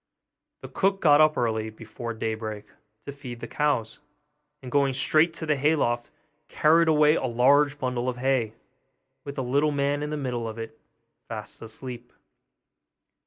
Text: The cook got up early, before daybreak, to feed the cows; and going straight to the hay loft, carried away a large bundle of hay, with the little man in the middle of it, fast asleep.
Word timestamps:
The 0.63 0.67
cook 0.67 0.99
got 0.99 1.21
up 1.21 1.37
early, 1.37 1.69
before 1.69 2.15
daybreak, 2.15 2.65
to 3.05 3.11
feed 3.11 3.39
the 3.39 3.47
cows; 3.47 3.99
and 4.63 4.71
going 4.71 4.95
straight 4.95 5.31
to 5.35 5.45
the 5.45 5.55
hay 5.55 5.75
loft, 5.75 6.09
carried 6.47 6.87
away 6.87 7.13
a 7.17 7.25
large 7.27 7.77
bundle 7.77 8.09
of 8.09 8.17
hay, 8.17 8.55
with 9.25 9.35
the 9.35 9.43
little 9.43 9.69
man 9.71 10.01
in 10.01 10.09
the 10.09 10.17
middle 10.17 10.49
of 10.49 10.57
it, 10.57 10.75
fast 11.27 11.61
asleep. 11.61 12.11